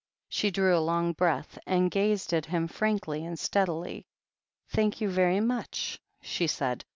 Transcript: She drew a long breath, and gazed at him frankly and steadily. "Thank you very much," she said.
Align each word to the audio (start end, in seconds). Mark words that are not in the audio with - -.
She 0.29 0.49
drew 0.49 0.75
a 0.75 0.81
long 0.81 1.13
breath, 1.13 1.59
and 1.67 1.91
gazed 1.91 2.33
at 2.33 2.47
him 2.47 2.67
frankly 2.67 3.23
and 3.23 3.37
steadily. 3.37 4.07
"Thank 4.67 4.99
you 4.99 5.07
very 5.07 5.41
much," 5.41 5.99
she 6.23 6.47
said. 6.47 6.85